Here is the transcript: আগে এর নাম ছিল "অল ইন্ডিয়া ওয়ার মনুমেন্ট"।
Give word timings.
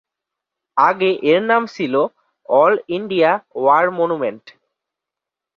আগে 0.77 1.09
এর 1.31 1.41
নাম 1.43 1.63
ছিল 1.75 1.93
"অল 2.49 2.73
ইন্ডিয়া 2.89 3.31
ওয়ার 3.55 3.85
মনুমেন্ট"। 3.91 4.45